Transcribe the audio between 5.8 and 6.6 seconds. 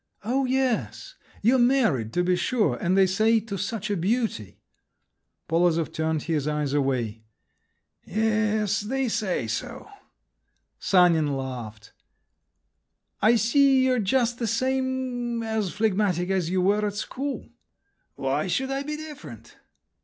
turned his